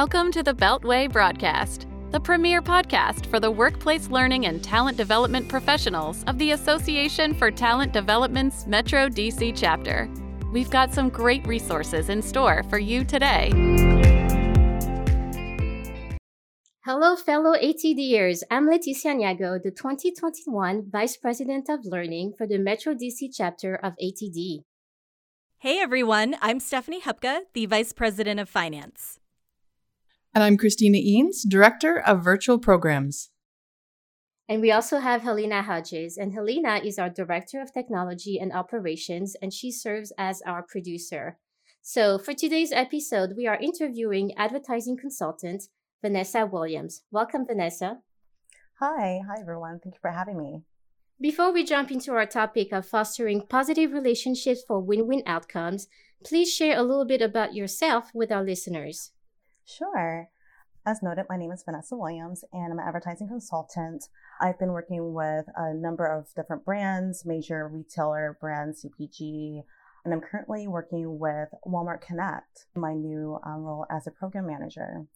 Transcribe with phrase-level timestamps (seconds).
[0.00, 5.46] Welcome to the Beltway Broadcast, the premier podcast for the workplace learning and talent development
[5.46, 10.08] professionals of the Association for Talent Development's Metro DC chapter.
[10.54, 13.50] We've got some great resources in store for you today.
[16.86, 18.40] Hello, fellow ATDers.
[18.50, 23.92] I'm Leticia Niago, the 2021 Vice President of Learning for the Metro DC chapter of
[24.02, 24.62] ATD.
[25.58, 29.19] Hey everyone, I'm Stephanie Hupka, the Vice President of Finance.
[30.32, 33.30] And I'm Christina Eanes, Director of Virtual Programs.
[34.48, 36.16] And we also have Helena Hodges.
[36.16, 41.38] And Helena is our Director of Technology and Operations, and she serves as our producer.
[41.82, 45.64] So for today's episode, we are interviewing advertising consultant
[46.00, 47.02] Vanessa Williams.
[47.10, 47.98] Welcome, Vanessa.
[48.78, 49.22] Hi.
[49.26, 49.80] Hi, everyone.
[49.82, 50.62] Thank you for having me.
[51.20, 55.88] Before we jump into our topic of fostering positive relationships for win win outcomes,
[56.24, 59.10] please share a little bit about yourself with our listeners.
[59.76, 60.28] Sure.
[60.84, 64.08] As noted, my name is Vanessa Williams and I'm an advertising consultant.
[64.40, 69.62] I've been working with a number of different brands, major retailer brands, CPG,
[70.04, 75.06] and I'm currently working with Walmart Connect, my new um, role as a program manager.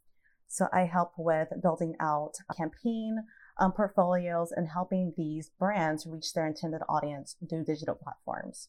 [0.47, 3.25] So I help with building out campaign
[3.59, 8.69] um, portfolios and helping these brands reach their intended audience through digital platforms.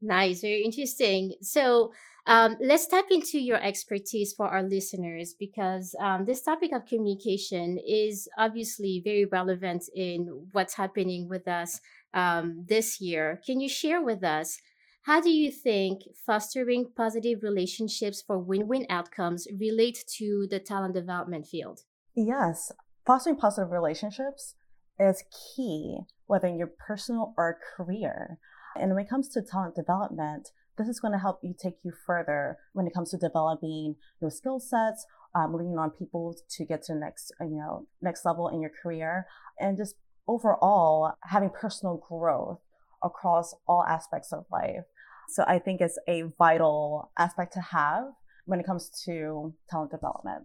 [0.00, 1.34] Nice, very interesting.
[1.40, 1.92] So
[2.26, 7.78] um, let's tap into your expertise for our listeners because um, this topic of communication
[7.86, 11.80] is obviously very relevant in what's happening with us
[12.14, 13.40] um, this year.
[13.44, 14.58] Can you share with us
[15.02, 20.94] how do you think fostering positive relationships for win win outcomes relate to the talent
[20.94, 21.82] development field?
[22.14, 22.72] Yes,
[23.06, 24.54] fostering positive relationships
[24.98, 28.38] is key, whether in your personal or career.
[28.80, 31.92] And when it comes to talent development, this is going to help you take you
[32.06, 36.82] further when it comes to developing your skill sets, um, leaning on people to get
[36.84, 39.26] to the next, you know, next level in your career,
[39.60, 39.94] and just
[40.26, 42.60] overall having personal growth
[43.02, 44.84] across all aspects of life.
[45.28, 48.04] So I think it's a vital aspect to have
[48.46, 50.44] when it comes to talent development.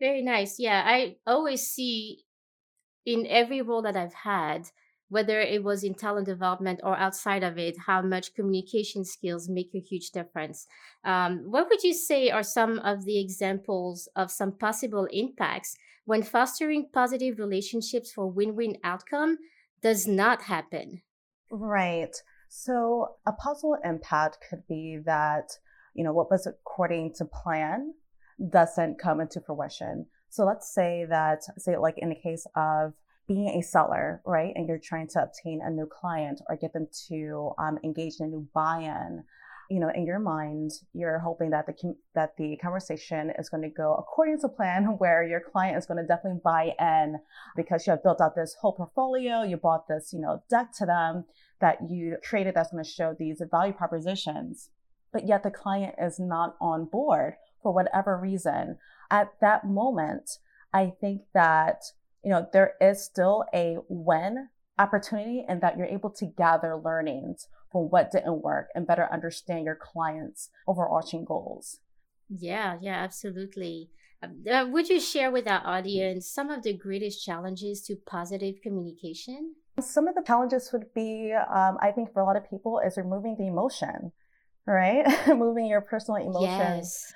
[0.00, 0.56] Very nice.
[0.58, 2.24] Yeah, I always see
[3.04, 4.68] in every role that I've had,
[5.08, 9.70] whether it was in talent development or outside of it, how much communication skills make
[9.74, 10.66] a huge difference.
[11.04, 16.22] Um, what would you say are some of the examples of some possible impacts when
[16.22, 19.38] fostering positive relationships for win win outcome
[19.82, 21.02] does not happen?
[21.50, 22.14] Right.
[22.48, 25.50] So a possible impact could be that,
[25.94, 27.94] you know, what was according to plan
[28.50, 30.06] doesn't come into fruition.
[30.30, 32.92] So let's say that, say like in the case of
[33.28, 34.52] being a seller, right?
[34.56, 38.26] And you're trying to obtain a new client or get them to um, engage in
[38.26, 39.22] a new buy-in.
[39.70, 43.68] You know, in your mind, you're hoping that the that the conversation is going to
[43.68, 47.18] go according to plan, where your client is going to definitely buy in
[47.54, 49.42] because you have built out this whole portfolio.
[49.42, 51.26] You bought this, you know, deck to them
[51.60, 54.70] that you created that's going to show these value propositions,
[55.12, 58.78] but yet the client is not on board for whatever reason.
[59.10, 60.38] At that moment,
[60.72, 61.82] I think that
[62.24, 64.48] you know, there is still a when
[64.78, 69.64] opportunity and that you're able to gather learnings from what didn't work and better understand
[69.64, 71.78] your clients' overarching goals.
[72.28, 73.90] Yeah, yeah, absolutely.
[74.22, 78.56] Um, uh, would you share with our audience some of the greatest challenges to positive
[78.62, 79.54] communication?
[79.80, 82.96] Some of the challenges would be, um, I think, for a lot of people, is
[82.96, 84.12] removing the emotion,
[84.66, 85.06] right?
[85.28, 87.12] Moving your personal emotions yes.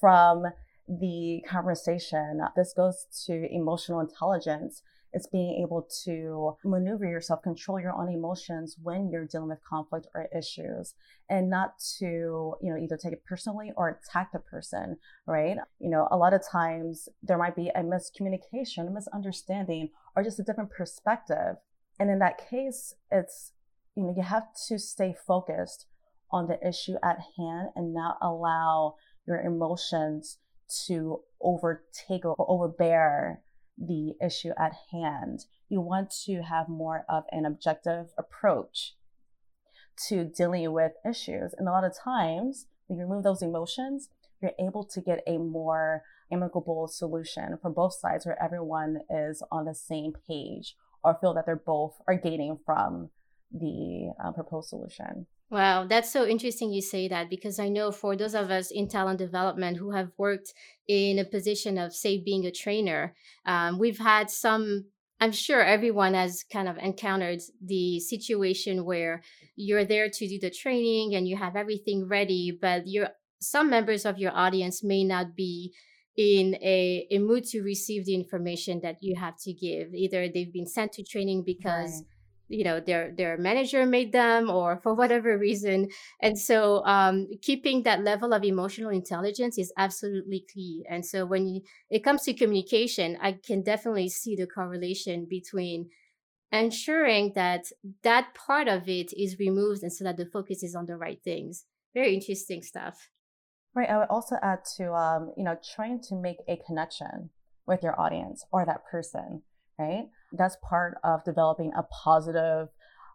[0.00, 0.46] from
[0.88, 2.40] the conversation.
[2.56, 4.82] This goes to emotional intelligence.
[5.14, 10.06] It's being able to maneuver yourself, control your own emotions when you're dealing with conflict
[10.14, 10.94] or issues
[11.28, 15.56] and not to, you know, either take it personally or attack the person, right?
[15.78, 20.40] You know, a lot of times there might be a miscommunication, a misunderstanding, or just
[20.40, 21.56] a different perspective.
[22.00, 23.52] And in that case, it's,
[23.94, 25.86] you know, you have to stay focused
[26.30, 28.94] on the issue at hand and not allow
[29.26, 30.38] your emotions
[30.86, 33.40] to overtake or overbear
[33.78, 35.46] the issue at hand.
[35.68, 38.94] You want to have more of an objective approach
[40.08, 41.54] to dealing with issues.
[41.56, 44.08] And a lot of times, when you remove those emotions,
[44.40, 49.64] you're able to get a more amicable solution from both sides where everyone is on
[49.64, 53.10] the same page or feel that they're both are gaining from
[53.52, 55.26] the uh, proposed solution.
[55.52, 58.88] Wow, that's so interesting you say that because I know for those of us in
[58.88, 60.54] talent development who have worked
[60.88, 63.14] in a position of, say, being a trainer,
[63.44, 64.86] um, we've had some,
[65.20, 69.20] I'm sure everyone has kind of encountered the situation where
[69.54, 74.06] you're there to do the training and you have everything ready, but you're, some members
[74.06, 75.74] of your audience may not be
[76.16, 79.92] in a, a mood to receive the information that you have to give.
[79.92, 82.11] Either they've been sent to training because right
[82.52, 85.88] you know their their manager made them or for whatever reason.
[86.20, 90.84] And so um, keeping that level of emotional intelligence is absolutely key.
[90.88, 95.88] And so when you, it comes to communication i can definitely see the correlation between
[96.50, 97.64] ensuring that
[98.02, 101.20] that part of it is removed and so that the focus is on the right
[101.24, 101.64] things.
[101.94, 103.08] Very interesting stuff.
[103.74, 107.30] Right i would also add to um, you know trying to make a connection
[107.66, 109.42] with your audience or that person
[109.78, 112.68] right that's part of developing a positive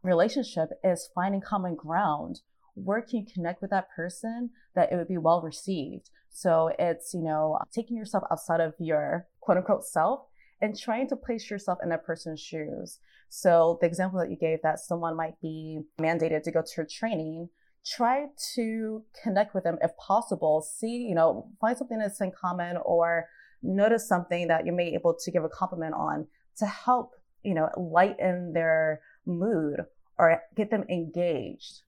[0.04, 2.42] relationship is finding common ground
[2.78, 6.12] where can you connect with that person that it would be well received.
[6.30, 10.22] So it's you know taking yourself outside of your quote unquote self
[10.62, 13.00] and trying to place yourself in that person's shoes.
[13.30, 16.86] So the example that you gave that someone might be mandated to go to a
[16.86, 17.50] training
[17.86, 20.62] try to connect with them if possible.
[20.62, 23.26] See you know find something that's in common or
[23.64, 26.28] notice something that you may be able to give a compliment on
[26.58, 29.82] to help, you know, lighten their mood
[30.18, 31.82] or get them engaged.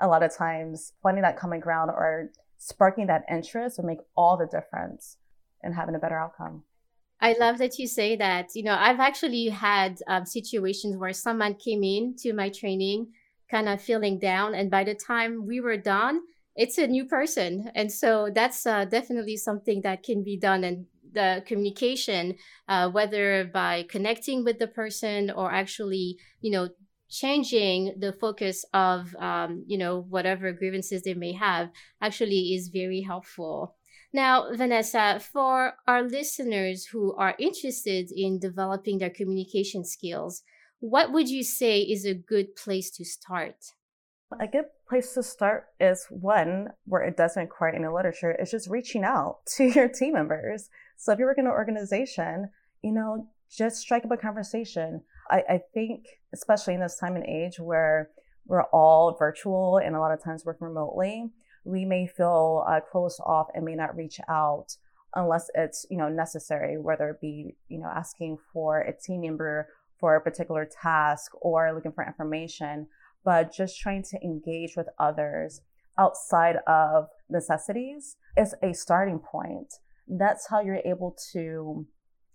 [0.00, 4.36] A lot of times finding that common ground or sparking that interest will make all
[4.36, 5.18] the difference
[5.62, 6.64] in having a better outcome.
[7.20, 8.50] I love that you say that.
[8.54, 13.12] You know, I've actually had um, situations where someone came in to my training
[13.50, 16.20] kind of feeling down, and by the time we were done,
[16.56, 17.70] it's a new person.
[17.74, 20.64] And so that's uh, definitely something that can be done.
[20.64, 22.36] And the communication,
[22.68, 26.68] uh, whether by connecting with the person or actually, you know,
[27.08, 31.70] changing the focus of, um, you know, whatever grievances they may have,
[32.00, 33.76] actually is very helpful.
[34.12, 40.42] Now, Vanessa, for our listeners who are interested in developing their communication skills,
[40.80, 43.56] what would you say is a good place to start?
[44.40, 48.68] A good place to start is one where it doesn't require any literature, is just
[48.68, 50.68] reaching out to your team members.
[50.96, 52.50] So if you work in an organization,
[52.82, 55.02] you know, just strike up a conversation.
[55.30, 58.10] I, I think, especially in this time and age where
[58.46, 61.30] we're all virtual and a lot of times work remotely,
[61.64, 64.76] we may feel uh, closed off and may not reach out
[65.14, 69.68] unless it's you know necessary, whether it be you know asking for a team member
[69.98, 72.86] for a particular task or looking for information,
[73.24, 75.60] but just trying to engage with others
[75.98, 79.74] outside of necessities is a starting point
[80.08, 81.86] that's how you're able to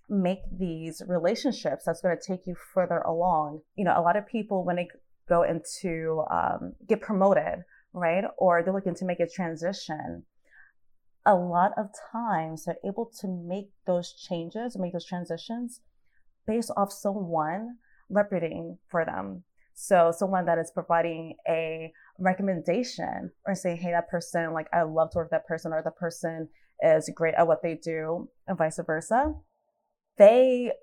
[0.10, 3.62] make these relationships that's going to take you further along.
[3.76, 4.88] You know, a lot of people, when they
[5.28, 7.64] go into um, get promoted,
[7.94, 10.24] right, or they're looking to make a transition,
[11.26, 15.82] a lot of times they're able to make those changes, make those transitions
[16.48, 17.78] based off someone
[18.10, 19.44] reputing for them.
[19.82, 25.12] So someone that is providing a recommendation or saying, hey, that person, like I love
[25.12, 26.50] to work with that person, or the person
[26.84, 29.34] is great at what they do and vice versa,
[30.18, 30.74] they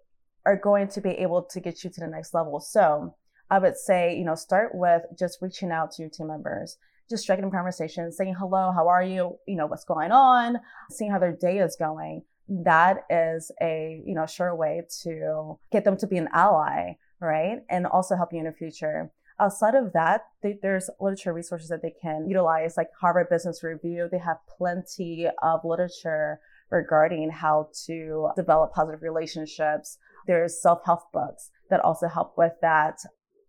[0.46, 2.58] are going to be able to get you to the next level.
[2.58, 3.14] So
[3.50, 6.78] I would say, you know, start with just reaching out to your team members,
[7.10, 9.36] just striking up conversations, saying hello, how are you?
[9.46, 10.56] You know, what's going on,
[10.90, 12.22] seeing how their day is going.
[12.48, 17.58] That is a, you know, sure way to get them to be an ally, right?
[17.70, 19.10] And also help you in the future.
[19.38, 24.08] Outside of that, they, there's literature resources that they can utilize, like Harvard Business Review.
[24.10, 29.98] They have plenty of literature regarding how to develop positive relationships.
[30.26, 32.98] There's self help books that also help with that.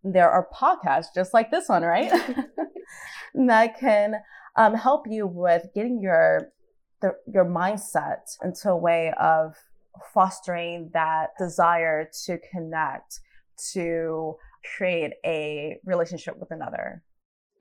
[0.03, 2.11] There are podcasts just like this one, right?
[3.33, 4.15] that can
[4.57, 6.49] um, help you with getting your
[7.01, 9.55] the, your mindset into a way of
[10.13, 13.19] fostering that desire to connect,
[13.73, 14.35] to
[14.77, 17.03] create a relationship with another.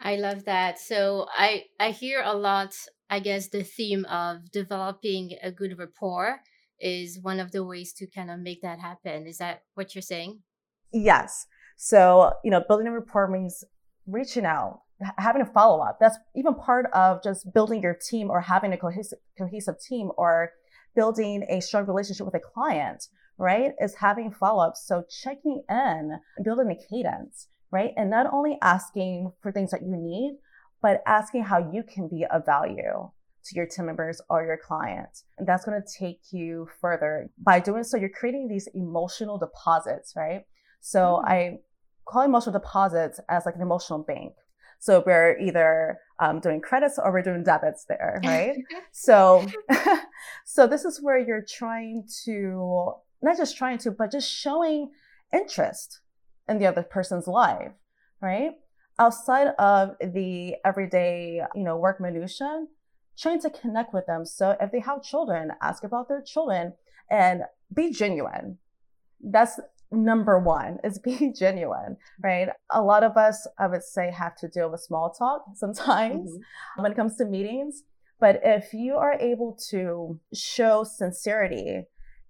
[0.00, 0.78] I love that.
[0.78, 2.74] So I I hear a lot,
[3.08, 6.40] I guess the theme of developing a good rapport
[6.78, 9.26] is one of the ways to kind of make that happen.
[9.26, 10.40] Is that what you're saying?
[10.92, 11.46] Yes.
[11.76, 13.64] So, you know, building a rapport means
[14.06, 14.82] reaching out,
[15.18, 15.98] having a follow up.
[16.00, 20.52] That's even part of just building your team or having a cohesive, cohesive team or
[20.94, 24.86] building a strong relationship with a client right, is having follow ups.
[24.86, 27.92] So checking in, building a cadence, right?
[27.96, 30.38] And not only asking for things that you need,
[30.82, 33.10] but asking how you can be of value
[33.46, 35.24] to your team members or your clients.
[35.38, 37.30] And that's going to take you further.
[37.38, 40.42] By doing so, you're creating these emotional deposits, right?
[40.80, 41.28] So mm-hmm.
[41.28, 41.58] I
[42.06, 44.34] call emotional deposits as like an emotional bank.
[44.78, 48.56] So we're either um, doing credits or we're doing debits there, right?
[48.92, 49.46] so,
[50.44, 52.92] so this is where you're trying to
[53.22, 54.90] not just trying to, but just showing
[55.32, 56.00] interest
[56.48, 57.72] in the other person's life,
[58.20, 58.52] right?
[58.98, 62.66] Outside of the everyday, you know, work minutia,
[63.18, 64.24] trying to connect with them.
[64.24, 66.74] So if they have children, ask about their children
[67.10, 67.42] and
[67.74, 68.58] be genuine.
[69.20, 69.58] That's
[69.90, 72.48] number one is be genuine, right?
[72.70, 76.82] A lot of us, I would say, have to deal with small talk sometimes mm-hmm.
[76.82, 77.82] when it comes to meetings.
[78.18, 81.82] But if you are able to show sincerity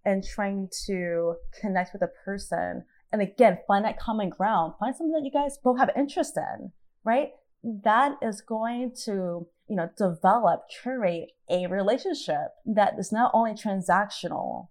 [0.07, 5.13] and trying to connect with a person, and again, find that common ground, find something
[5.13, 6.71] that you guys both have interest in,
[7.05, 7.31] right?
[7.63, 14.69] That is going to, you know, develop, curate a relationship that is not only transactional,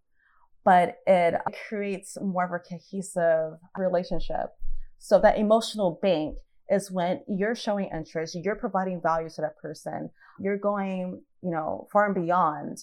[0.63, 1.35] but it
[1.67, 4.55] creates more of a cohesive relationship.
[4.99, 6.37] So that emotional bank
[6.69, 11.87] is when you're showing interest, you're providing value to that person, you're going, you know,
[11.91, 12.77] far and beyond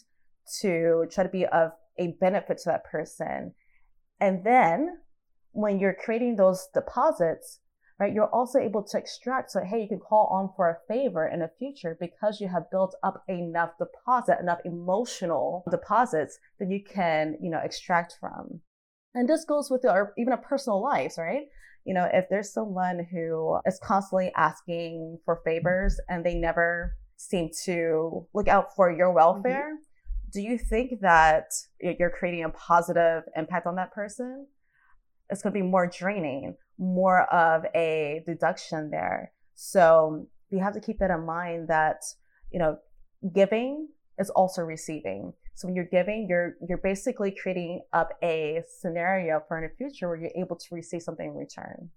[0.60, 3.54] to try to be of a benefit to that person.
[4.20, 4.98] And then
[5.52, 7.60] when you're creating those deposits,
[7.98, 9.50] right, you're also able to extract.
[9.50, 12.70] So, hey, you can call on for a favor in the future because you have
[12.70, 18.60] built up enough deposit, enough emotional deposits that you can, you know, extract from.
[19.14, 21.42] And this goes with our even our personal lives, right?
[21.84, 27.50] You know, if there's someone who is constantly asking for favors and they never seem
[27.64, 29.82] to look out for your welfare, mm-hmm.
[30.32, 34.46] Do you think that you're creating a positive impact on that person?
[35.30, 39.32] It's going to be more draining more of a deduction there.
[39.54, 42.02] So you have to keep that in mind that,
[42.50, 42.78] you know,
[43.34, 45.32] giving is also receiving.
[45.54, 50.08] So when you're giving, you're you're basically creating up a scenario for in the future
[50.08, 51.90] where you're able to receive something in return.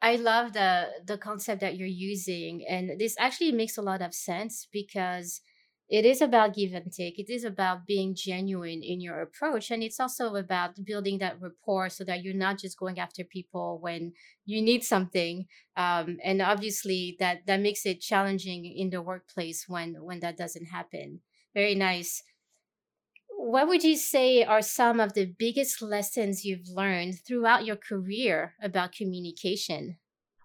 [0.00, 4.14] I love the the concept that you're using and this actually makes a lot of
[4.14, 5.40] sense because
[5.88, 7.18] it is about give and take.
[7.18, 9.70] It is about being genuine in your approach.
[9.70, 13.78] And it's also about building that rapport so that you're not just going after people
[13.80, 14.12] when
[14.44, 15.46] you need something.
[15.76, 20.66] Um, and obviously that, that makes it challenging in the workplace when, when that doesn't
[20.66, 21.20] happen.
[21.54, 22.22] Very nice.
[23.30, 28.54] What would you say are some of the biggest lessons you've learned throughout your career
[28.62, 29.96] about communication?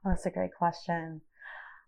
[0.06, 1.22] Oh, that's a great question.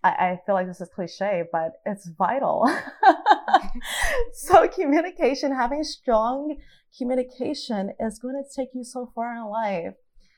[0.05, 2.69] I, I feel like this is cliche, but it's vital.
[4.33, 6.57] so communication, having strong
[6.97, 9.93] communication is going to take you so far in life.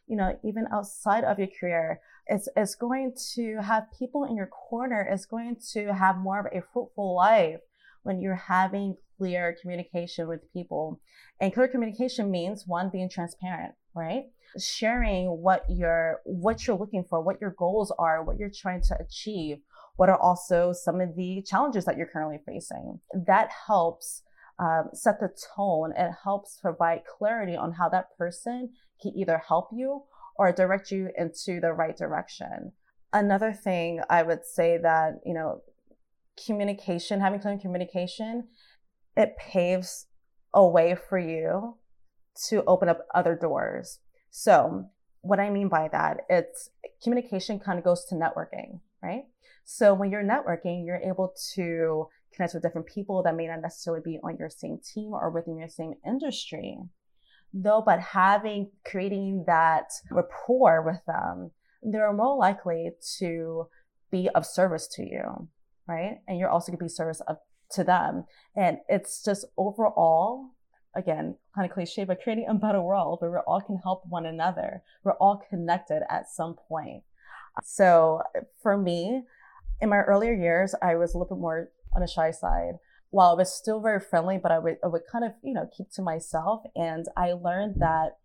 [0.07, 4.47] You know, even outside of your career, it's, it's going to have people in your
[4.47, 5.01] corner.
[5.01, 7.59] It's going to have more of a fruitful life
[8.03, 11.01] when you're having clear communication with people.
[11.41, 14.25] And clear communication means one, being transparent, right?
[14.57, 18.97] Sharing what you're, what you're looking for, what your goals are, what you're trying to
[18.99, 19.57] achieve,
[19.97, 22.99] what are also some of the challenges that you're currently facing.
[23.13, 24.23] That helps
[24.59, 25.93] um, set the tone.
[25.97, 28.69] It helps provide clarity on how that person
[29.01, 30.03] can either help you
[30.37, 32.71] or direct you into the right direction.
[33.11, 35.61] Another thing I would say that, you know,
[36.45, 38.47] communication, having clear communication,
[39.15, 40.07] it paves
[40.53, 41.77] a way for you
[42.49, 43.99] to open up other doors.
[44.29, 44.89] So,
[45.21, 46.69] what I mean by that, it's
[47.03, 49.23] communication kind of goes to networking, right?
[49.65, 54.01] So when you're networking, you're able to connect with different people that may not necessarily
[54.03, 56.77] be on your same team or within your same industry.
[57.53, 61.51] Though, but having, creating that rapport with them,
[61.81, 63.67] they're more likely to
[64.11, 65.47] be of service to you,
[65.87, 66.19] right?
[66.27, 67.37] And you're also going to be service of,
[67.71, 68.25] to them.
[68.55, 70.51] And it's just overall,
[70.95, 74.25] again, kind of cliche, but creating a better world where we all can help one
[74.25, 74.81] another.
[75.03, 77.03] We're all connected at some point.
[77.63, 78.21] So
[78.61, 79.23] for me,
[79.81, 82.73] in my earlier years, I was a little bit more on the shy side.
[83.09, 85.69] While I was still very friendly, but I would, I would kind of, you know,
[85.75, 86.63] keep to myself.
[86.75, 88.17] And I learned that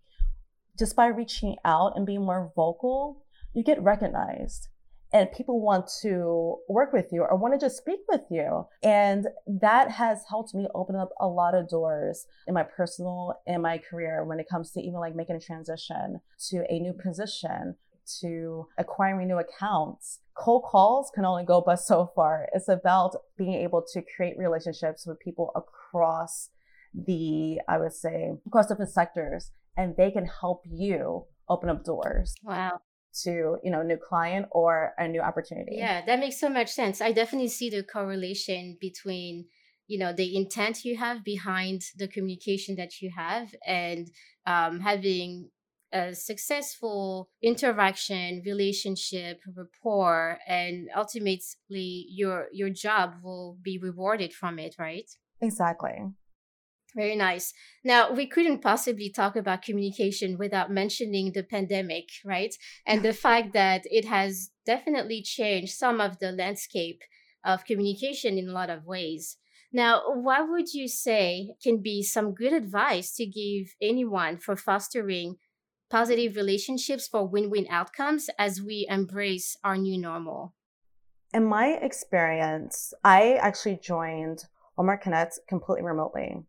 [0.79, 3.23] just by reaching out and being more vocal,
[3.55, 4.69] you get recognized
[5.13, 8.67] and people want to work with you or want to just speak with you.
[8.83, 13.63] And that has helped me open up a lot of doors in my personal and
[13.63, 17.77] my career when it comes to even like making a transition to a new position
[18.21, 20.21] to acquiring new accounts.
[20.35, 22.49] Cold calls can only go but so far.
[22.55, 26.51] It's about being able to create relationships with people across
[26.95, 32.35] the, I would say, across different sectors, and they can help you open up doors.
[32.43, 32.81] Wow
[33.25, 37.03] to you know new client or a new opportunity yeah that makes so much sense
[37.03, 39.45] i definitely see the correlation between
[39.87, 44.11] you know the intent you have behind the communication that you have and
[44.47, 45.51] um, having
[45.93, 54.75] a successful interaction, relationship, rapport, and ultimately your your job will be rewarded from it,
[54.79, 55.11] right?
[55.41, 56.13] Exactly.
[56.95, 57.55] Very nice.
[57.83, 62.55] Now, we couldn't possibly talk about communication without mentioning the pandemic, right?
[62.87, 67.03] And the fact that it has definitely changed some of the landscape
[67.45, 69.39] of communication in a lot of ways.
[69.73, 75.37] Now, what would you say can be some good advice to give anyone for fostering
[75.93, 80.55] positive relationships for win win outcomes as we embrace our new normal?
[81.35, 84.45] In my experience, I actually joined
[84.79, 86.45] Walmart Connect completely remotely.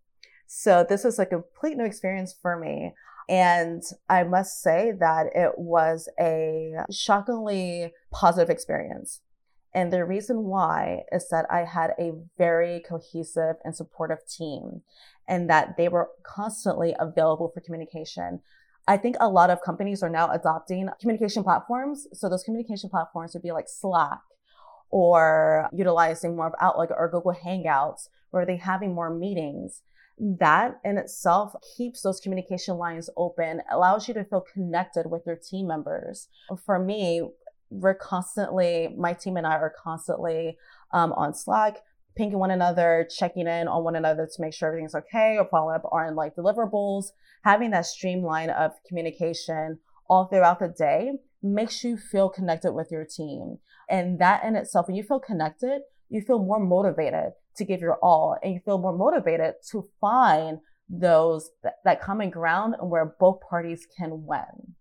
[0.48, 2.94] So this was a complete new experience for me.
[3.28, 9.20] And I must say that it was a shockingly positive experience.
[9.74, 14.84] And the reason why is that I had a very cohesive and supportive team
[15.28, 18.42] and that they were constantly available for communication.
[18.88, 22.08] I think a lot of companies are now adopting communication platforms.
[22.14, 24.20] So those communication platforms would be like Slack
[24.90, 29.82] or utilizing more of Outlook or Google Hangouts where they're having more meetings.
[30.20, 35.36] That in itself keeps those communication lines open, allows you to feel connected with your
[35.36, 36.28] team members.
[36.66, 37.30] For me,
[37.72, 40.58] we're constantly, my team and I are constantly
[40.92, 41.78] um, on Slack,
[42.16, 45.76] pinging one another, checking in on one another to make sure everything's okay or following
[45.76, 47.08] up on like deliverables.
[47.44, 49.80] Having that streamline of communication
[50.10, 53.58] all throughout the day makes you feel connected with your team.
[53.90, 57.96] And that in itself, when you feel connected, you feel more motivated to give your
[57.96, 63.16] all and you feel more motivated to find those that, that common ground and where
[63.20, 64.76] both parties can win.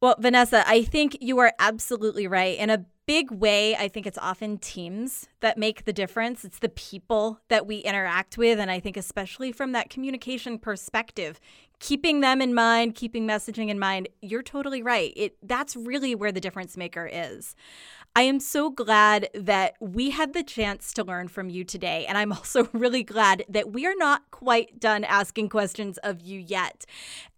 [0.00, 2.58] Well, Vanessa, I think you are absolutely right.
[2.58, 6.44] In a big way, I think it's often teams that make the difference.
[6.44, 8.58] It's the people that we interact with.
[8.58, 11.40] And I think, especially from that communication perspective,
[11.80, 15.12] keeping them in mind, keeping messaging in mind, you're totally right.
[15.16, 17.54] It that's really where the difference maker is.
[18.16, 22.06] I am so glad that we had the chance to learn from you today.
[22.06, 26.38] And I'm also really glad that we are not quite done asking questions of you
[26.38, 26.86] yet.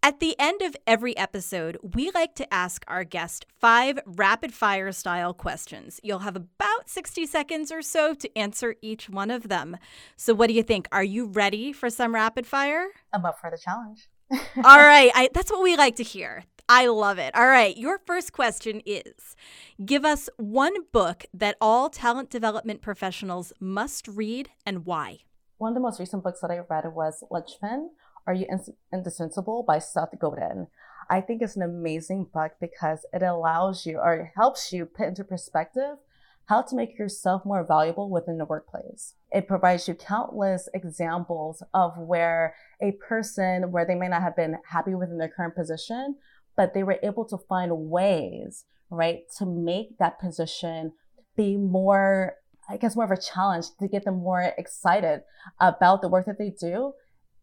[0.03, 4.93] At the end of every episode, we like to ask our guest five rapid fire
[4.93, 5.99] style questions.
[6.03, 9.79] You'll have about 60 seconds or so to answer each one of them.
[10.17, 10.89] So, what do you think?
[10.93, 12.89] Are you ready for some rapid fire?
[13.15, 14.09] I'm up for the challenge.
[14.33, 15.11] All right.
[15.15, 16.45] I, that's what we like to hear.
[16.69, 17.35] I love it.
[17.35, 17.77] All right.
[17.77, 19.37] Your first question is
[19.85, 25.19] Give us one book that all talent development professionals must read and why.
[25.59, 27.91] One of the most recent books that I read was Linchpin
[28.27, 28.47] Are You
[28.93, 30.67] Indispensable by Seth Godin.
[31.09, 35.07] I think it's an amazing book because it allows you or it helps you put
[35.07, 35.99] into perspective
[36.47, 39.15] how to make yourself more valuable within the workplace.
[39.33, 44.57] It provides you countless examples of where a person, where they may not have been
[44.71, 46.17] happy within their current position,
[46.57, 50.93] but they were able to find ways, right, to make that position
[51.37, 52.35] be more,
[52.71, 55.23] I guess, more of a challenge to get them more excited
[55.61, 56.93] about the work that they do.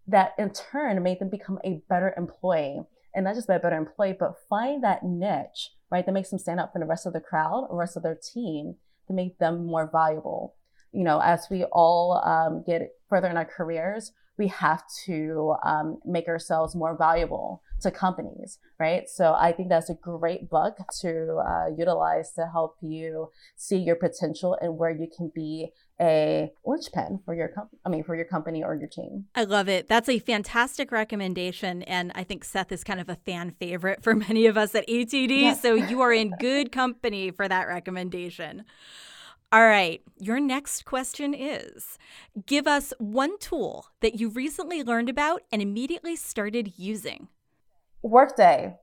[0.07, 2.81] That in turn made them become a better employee.
[3.13, 6.39] And not just be a better employee, but find that niche, right, that makes them
[6.39, 8.75] stand out from the rest of the crowd, the rest of their team
[9.07, 10.55] to make them more valuable.
[10.91, 15.99] You know, as we all um, get further in our careers, we have to um,
[16.05, 19.07] make ourselves more valuable to companies, right?
[19.07, 23.95] So I think that's a great book to uh, utilize to help you see your
[23.95, 27.79] potential and where you can be a linchpin for your company.
[27.85, 29.25] I mean, for your company or your team.
[29.35, 29.87] I love it.
[29.87, 34.15] That's a fantastic recommendation, and I think Seth is kind of a fan favorite for
[34.15, 35.41] many of us at ATD.
[35.41, 35.61] Yes.
[35.61, 38.65] So you are in good company for that recommendation.
[39.51, 41.99] All right, your next question is
[42.47, 47.27] Give us one tool that you recently learned about and immediately started using.
[48.01, 48.77] Workday.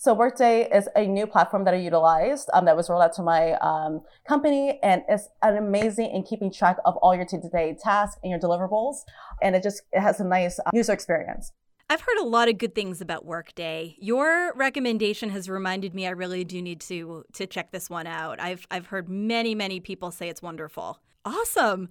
[0.00, 3.22] So Workday is a new platform that I utilized um, that was rolled out to
[3.22, 8.16] my um, company, and it's an amazing in keeping track of all your day-to-day tasks
[8.22, 8.98] and your deliverables,
[9.42, 11.50] and it just it has a nice uh, user experience.
[11.90, 13.96] I've heard a lot of good things about Workday.
[13.98, 18.40] Your recommendation has reminded me I really do need to to check this one out.
[18.40, 21.00] I've I've heard many many people say it's wonderful.
[21.24, 21.88] Awesome.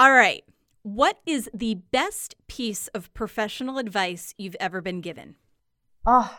[0.00, 0.42] All right.
[0.84, 5.36] What is the best piece of professional advice you've ever been given?
[6.06, 6.34] Oh,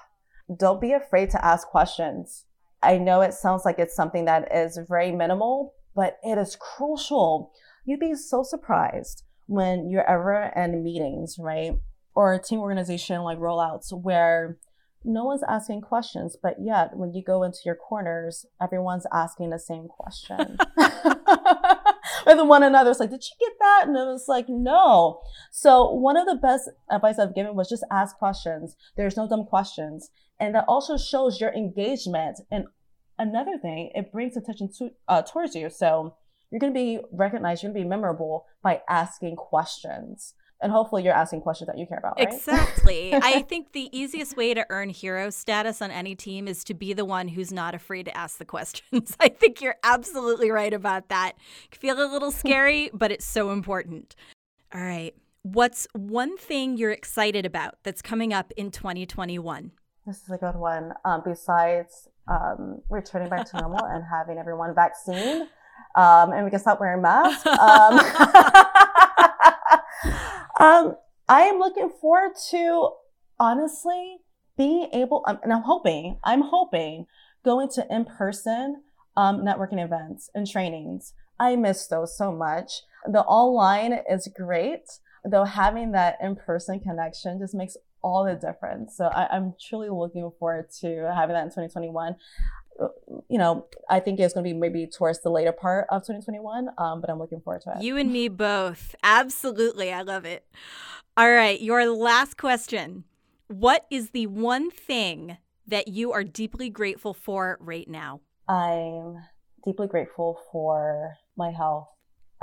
[0.58, 2.45] don't be afraid to ask questions.
[2.82, 7.51] I know it sounds like it's something that is very minimal, but it is crucial.
[7.86, 11.73] You'd be so surprised when you're ever in meetings, right?
[12.15, 14.58] or team organization like rollouts where
[15.03, 19.60] no one's asking questions, but yet when you go into your corners, everyone's asking the
[19.60, 20.58] same question.
[22.25, 22.91] with one another.
[22.91, 23.84] It's like, did you get that?
[23.88, 25.21] And it was like, no.
[25.51, 28.75] So one of the best advice I've given was just ask questions.
[28.95, 30.10] There's no dumb questions.
[30.43, 32.39] And that also shows your engagement.
[32.51, 32.65] And
[33.17, 35.69] another thing, it brings attention to, uh, towards you.
[35.69, 36.15] So
[36.51, 41.03] you're going to be recognized, you're going to be memorable by asking questions and hopefully
[41.03, 42.34] you're asking questions that you care about, right?
[42.34, 43.13] Exactly.
[43.21, 46.93] I think the easiest way to earn hero status on any team is to be
[46.93, 49.15] the one who's not afraid to ask the questions.
[49.19, 51.34] I think you're absolutely right about that.
[51.71, 54.15] Feel a little scary, but it's so important.
[54.73, 55.13] All right.
[55.41, 59.71] What's one thing you're excited about that's coming up in 2021?
[60.06, 60.94] This is a good one.
[61.06, 65.48] Um, besides um, returning back to normal and having everyone vaccinated,
[65.96, 67.46] um, and we can stop wearing masks.
[67.46, 67.58] Um,
[70.60, 70.96] um,
[71.30, 72.89] I am looking forward to
[73.39, 74.18] honestly
[74.58, 77.06] being able, um, and I'm hoping, I'm hoping
[77.46, 78.84] going to in person
[79.18, 81.13] networking events and trainings.
[81.39, 82.82] I miss those so much.
[83.10, 88.98] The online is great, though having that in person connection just makes all the difference.
[88.98, 92.16] So I, am truly looking forward to having that in 2021.
[93.30, 96.70] You know, I think it's going to be maybe towards the later part of 2021,
[96.78, 97.84] um, but I'm looking forward to it.
[97.84, 98.96] You and me both.
[99.04, 99.92] Absolutely.
[99.94, 100.46] I love it.
[101.16, 101.60] All right.
[101.60, 103.06] Your last question
[103.48, 105.38] What is the one thing
[105.68, 108.22] that you are deeply grateful for right now?
[108.48, 109.24] I'm
[109.63, 111.88] deeply grateful for my health.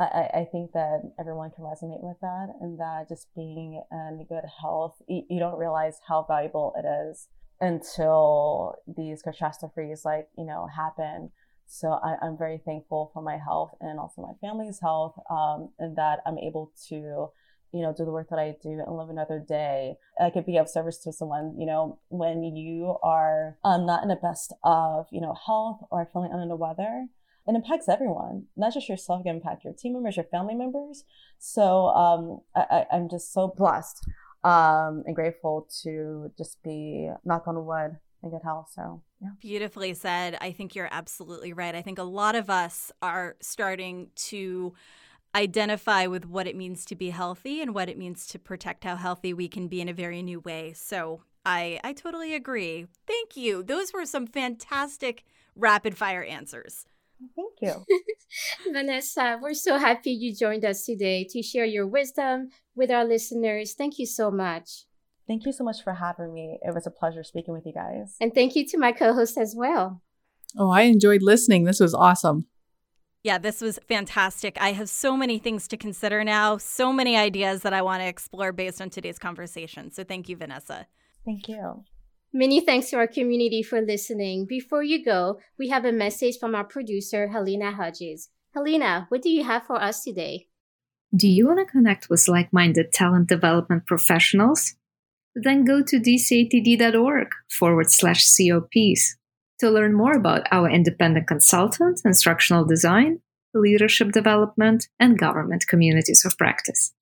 [0.00, 4.44] I, I think that everyone can resonate with that, and that just being in good
[4.60, 7.28] health, you, you don't realize how valuable it is
[7.60, 11.30] until these catastrophes, like you know, happen.
[11.66, 15.96] So I, am very thankful for my health and also my family's health, um, and
[15.96, 17.30] that I'm able to
[17.72, 19.94] you know, do the work that I do and live another day.
[20.20, 24.08] I could be of service to someone, you know, when you are um, not in
[24.08, 27.06] the best of, you know, health or feeling under the weather.
[27.50, 31.04] It impacts everyone, not just yourself, it can impact your team members, your family members.
[31.38, 34.06] So um, I, I'm just so blessed
[34.44, 38.68] um, and grateful to just be, knock on wood, in good health.
[38.72, 39.30] So, yeah.
[39.40, 40.38] Beautifully said.
[40.40, 41.74] I think you're absolutely right.
[41.74, 44.74] I think a lot of us are starting to
[45.34, 48.96] identify with what it means to be healthy and what it means to protect how
[48.96, 50.72] healthy we can be in a very new way.
[50.72, 52.86] So I I totally agree.
[53.06, 53.62] Thank you.
[53.62, 55.24] Those were some fantastic
[55.56, 56.86] rapid fire answers.
[57.36, 57.84] Thank you.
[58.72, 63.74] Vanessa, we're so happy you joined us today to share your wisdom with our listeners.
[63.74, 64.86] Thank you so much.
[65.26, 66.58] Thank you so much for having me.
[66.62, 68.16] It was a pleasure speaking with you guys.
[68.20, 70.02] And thank you to my co host as well.
[70.58, 71.64] Oh, I enjoyed listening.
[71.64, 72.46] This was awesome.
[73.22, 74.56] Yeah, this was fantastic.
[74.60, 78.08] I have so many things to consider now, so many ideas that I want to
[78.08, 79.92] explore based on today's conversation.
[79.92, 80.86] So thank you, Vanessa.
[81.24, 81.84] Thank you.
[82.32, 84.46] Many thanks to our community for listening.
[84.46, 88.28] Before you go, we have a message from our producer, Helena Hodges.
[88.54, 90.46] Helena, what do you have for us today?
[91.14, 94.76] Do you want to connect with like minded talent development professionals?
[95.34, 99.16] Then go to dcatd.org forward slash COPs
[99.58, 103.20] to learn more about our independent consultant, instructional design,
[103.54, 106.94] leadership development, and government communities of practice.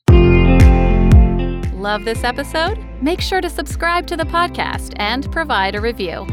[1.78, 2.84] Love this episode?
[3.00, 6.26] Make sure to subscribe to the podcast and provide a review.